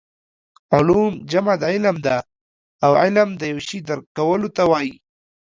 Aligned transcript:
علوم 0.73 1.13
جمع 1.31 1.55
د 1.59 1.63
علم 1.71 1.95
ده 2.05 2.17
او 2.85 2.91
علم 3.01 3.29
د 3.39 3.41
یو 3.51 3.59
شي 3.67 3.79
درک 3.87 4.05
کولو 4.17 4.49
ته 4.55 4.63
وايي 4.71 4.93